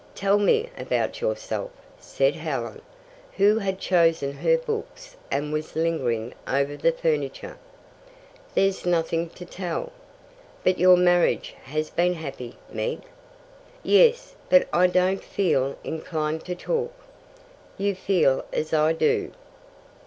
"Tell 0.15 0.39
me 0.39 0.67
about 0.79 1.21
yourself," 1.21 1.69
said 1.99 2.33
Helen, 2.33 2.81
who 3.37 3.59
had 3.59 3.77
chosen 3.77 4.33
her 4.33 4.57
books, 4.57 5.15
and 5.29 5.53
was 5.53 5.75
lingering 5.75 6.33
over 6.47 6.75
the 6.75 6.91
furniture. 6.91 7.59
"There's 8.55 8.83
nothing 8.83 9.29
to 9.29 9.45
tell." 9.45 9.91
"But 10.63 10.79
your 10.79 10.97
marriage 10.97 11.53
has 11.65 11.91
been 11.91 12.13
happy, 12.15 12.57
Meg?" 12.71 13.01
"Yes, 13.83 14.33
but 14.49 14.67
I 14.73 14.87
don't 14.87 15.23
feel 15.23 15.77
inclined 15.83 16.45
to 16.45 16.55
talk." 16.55 16.91
"You 17.77 17.93
feel 17.93 18.43
as 18.51 18.73
I 18.73 18.93
do." 18.93 19.31